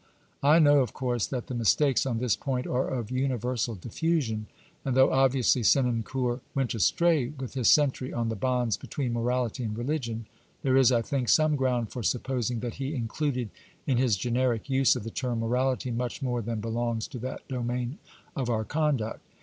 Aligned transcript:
I 0.41 0.57
know 0.57 0.79
of 0.79 0.93
course 0.93 1.27
that 1.27 1.45
the 1.45 1.53
mistakes 1.53 2.07
on 2.07 2.17
this 2.17 2.35
point 2.35 2.65
are 2.65 2.87
of 2.87 3.11
universal 3.11 3.75
diffusion, 3.75 4.47
and 4.83 4.95
though 4.95 5.13
obviously 5.13 5.61
Senancour 5.61 6.41
went 6.55 6.73
astray 6.73 7.27
with 7.27 7.53
his 7.53 7.69
century 7.69 8.11
on 8.11 8.27
the 8.27 8.35
bonds 8.35 8.77
between 8.77 9.13
morality 9.13 9.63
and 9.63 9.77
religion, 9.77 10.25
there 10.63 10.75
is, 10.75 10.91
I 10.91 11.03
think, 11.03 11.29
some 11.29 11.55
ground 11.55 11.91
for 11.91 12.01
supposing 12.01 12.61
that 12.61 12.73
he 12.81 12.95
included 12.95 13.51
in 13.85 13.97
his 13.97 14.17
generic 14.17 14.71
use 14.71 14.95
of 14.95 15.03
the 15.03 15.11
term 15.11 15.41
morality 15.41 15.91
much 15.91 16.23
more 16.23 16.41
than 16.41 16.61
belongs 16.61 17.07
to 17.09 17.19
that 17.19 17.47
domain 17.47 17.99
of 18.35 18.49
our 18.49 18.63
conduct. 18.63 19.21